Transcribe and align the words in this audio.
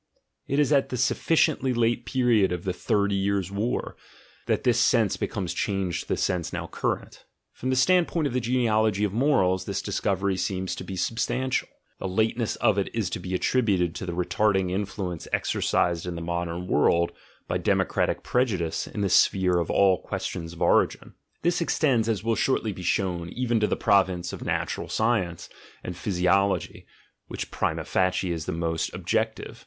It 0.47 0.57
is 0.57 0.71
at 0.73 0.89
the 0.89 0.97
sufficiently 0.97 1.75
late 1.75 2.07
period 2.07 2.51
of 2.51 2.63
the 2.63 2.73
Thirty 2.73 3.13
Years' 3.13 3.51
War 3.51 3.95
that 4.47 4.63
this 4.63 4.79
sense 4.79 5.15
becomes 5.15 5.53
changed 5.53 6.01
to 6.01 6.07
the 6.07 6.17
sense 6.17 6.51
now 6.51 6.65
current. 6.65 7.23
From 7.53 7.69
the 7.69 7.75
standpoint 7.75 8.25
of 8.25 8.33
the 8.33 8.39
Genealogy 8.39 9.03
of 9.03 9.13
Morals 9.13 9.65
this 9.65 9.79
discovery 9.79 10.37
seems 10.37 10.73
to 10.73 10.83
be 10.83 10.95
substan 10.95 11.49
tial: 11.51 11.67
the 11.99 12.07
lateness 12.07 12.55
of 12.55 12.79
it 12.79 12.89
is 12.95 13.11
to 13.11 13.19
be 13.19 13.35
attributed 13.35 13.93
to 13.93 14.07
the 14.07 14.11
retarding 14.15 14.71
influence 14.71 15.27
exercised 15.31 16.07
in 16.07 16.15
the 16.15 16.21
modern 16.23 16.65
world 16.65 17.11
by 17.47 17.59
democratic 17.59 18.23
prejudice 18.23 18.87
in 18.87 19.01
the 19.01 19.09
sphere 19.09 19.59
of 19.59 19.69
all 19.69 20.01
questions 20.01 20.53
of 20.53 20.63
origin. 20.63 21.13
This 21.43 21.61
extends, 21.61 22.09
as 22.09 22.23
will 22.23 22.33
shortly 22.35 22.71
be 22.73 22.81
shown, 22.81 23.29
even 23.29 23.59
to 23.59 23.67
the 23.67 23.75
province 23.77 24.33
of 24.33 24.43
natural 24.43 24.89
science 24.89 25.47
and 25.83 25.95
physiology, 25.95 26.87
which 27.27 27.51
prima 27.51 27.83
jacie 27.83 28.31
is 28.31 28.47
the 28.47 28.51
most 28.51 28.91
objective. 28.95 29.59